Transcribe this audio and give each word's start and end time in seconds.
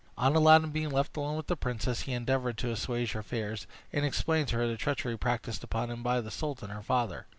On 0.17 0.35
Aladdin 0.35 0.71
being 0.71 0.89
left 0.89 1.15
alone 1.15 1.37
with 1.37 1.45
the 1.45 1.55
princess, 1.55 2.01
he 2.01 2.13
endeavored 2.13 2.57
to 2.57 2.71
assuage 2.71 3.11
her 3.11 3.21
fears, 3.21 3.67
and 3.93 4.03
explained 4.03 4.47
to 4.47 4.55
her 4.55 4.67
the 4.67 4.75
treachery 4.75 5.15
practised 5.15 5.63
upon 5.63 5.91
him 5.91 6.01
by 6.01 6.21
the 6.21 6.31
sultan 6.31 6.71
her 6.71 6.81
father. 6.81 7.27